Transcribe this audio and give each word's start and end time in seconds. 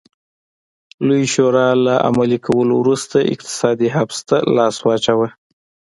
لویې 1.07 1.27
شورا 1.33 1.67
له 1.85 1.93
عملي 2.09 2.39
کولو 2.47 2.73
وروسته 2.79 3.17
اقتصادي 3.33 3.87
حبس 3.95 4.19
ته 4.29 4.37
لاس 4.55 4.75
واچاوه. 4.87 5.27